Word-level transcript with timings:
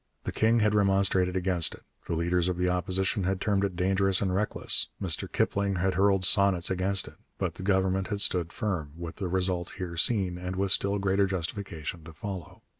The 0.23 0.31
king 0.31 0.61
had 0.61 0.73
remonstrated 0.73 1.35
against 1.35 1.75
it, 1.75 1.83
the 2.07 2.15
leader 2.15 2.39
of 2.39 2.57
the 2.57 2.67
Opposition 2.67 3.23
had 3.25 3.39
termed 3.39 3.63
it 3.63 3.75
dangerous 3.75 4.19
and 4.19 4.33
reckless, 4.33 4.87
Mr 4.99 5.31
Kipling 5.31 5.75
had 5.75 5.93
hurled 5.93 6.25
sonnets 6.25 6.71
against 6.71 7.07
it. 7.07 7.17
But 7.37 7.53
the 7.53 7.61
Government 7.61 8.07
had 8.07 8.21
stood 8.21 8.51
firm, 8.51 8.93
with 8.97 9.17
the 9.17 9.27
result 9.27 9.73
here 9.77 9.97
seen, 9.97 10.39
and 10.39 10.55
with 10.55 10.71
still 10.71 10.97
greater 10.97 11.27
justification 11.27 12.03
to 12.05 12.13
follow. 12.13 12.63